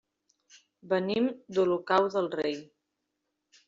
Venim 0.95 1.29
d'Olocau 1.59 2.11
del 2.19 2.35
Rei. 2.41 2.61